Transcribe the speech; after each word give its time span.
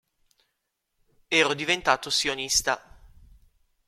Ero 1.29 1.53
diventato 1.53 2.09
sionista. 2.09 2.99